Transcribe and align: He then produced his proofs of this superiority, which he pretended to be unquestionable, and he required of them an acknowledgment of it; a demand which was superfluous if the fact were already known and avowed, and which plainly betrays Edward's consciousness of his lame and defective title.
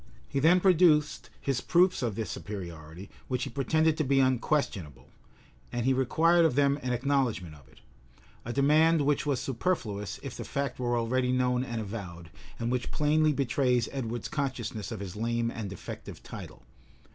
He 0.27 0.39
then 0.39 0.59
produced 0.59 1.29
his 1.39 1.61
proofs 1.61 2.01
of 2.01 2.15
this 2.15 2.31
superiority, 2.31 3.11
which 3.27 3.43
he 3.43 3.51
pretended 3.51 3.97
to 3.97 4.03
be 4.03 4.19
unquestionable, 4.19 5.09
and 5.71 5.85
he 5.85 5.93
required 5.93 6.43
of 6.43 6.55
them 6.55 6.79
an 6.81 6.91
acknowledgment 6.91 7.53
of 7.53 7.67
it; 7.69 7.81
a 8.43 8.51
demand 8.51 9.01
which 9.01 9.27
was 9.27 9.39
superfluous 9.39 10.19
if 10.23 10.35
the 10.35 10.43
fact 10.43 10.79
were 10.79 10.97
already 10.97 11.31
known 11.31 11.63
and 11.63 11.79
avowed, 11.79 12.31
and 12.57 12.71
which 12.71 12.89
plainly 12.89 13.31
betrays 13.31 13.87
Edward's 13.91 14.27
consciousness 14.27 14.91
of 14.91 15.01
his 15.01 15.15
lame 15.15 15.51
and 15.51 15.69
defective 15.69 16.23
title. 16.23 16.63